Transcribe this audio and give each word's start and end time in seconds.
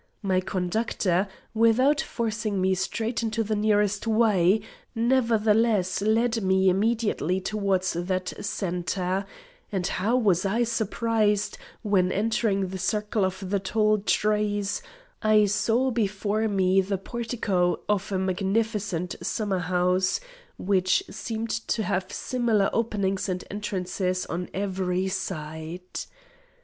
My 0.23 0.39
conductor, 0.39 1.27
without 1.53 2.01
forcing 2.01 2.59
me 2.59 2.73
straight 2.73 3.21
into 3.21 3.43
the 3.43 3.55
nearest 3.55 4.07
way, 4.07 4.61
nevertheless 4.95 6.01
led 6.01 6.41
me 6.41 6.69
immediately 6.69 7.39
towards 7.39 7.93
that 7.93 8.33
centre; 8.43 9.27
and 9.71 9.85
how 9.85 10.17
was 10.17 10.43
I 10.43 10.63
surprised, 10.63 11.59
when 11.83 12.11
entering 12.11 12.69
the 12.69 12.79
circle 12.79 13.23
of 13.23 13.47
the 13.51 13.59
tall 13.59 13.99
trees, 13.99 14.81
I 15.21 15.45
saw 15.45 15.91
before 15.91 16.47
me 16.47 16.81
the 16.81 16.97
portico 16.97 17.81
of 17.87 18.11
a 18.11 18.17
magnificent 18.17 19.17
summer 19.21 19.59
house, 19.59 20.19
which 20.57 21.03
seemed 21.11 21.51
to 21.67 21.83
have 21.83 22.11
similar 22.11 22.71
openings 22.73 23.29
and 23.29 23.43
entrances 23.51 24.25
on 24.25 24.49
every 24.51 25.09
side! 25.09 25.83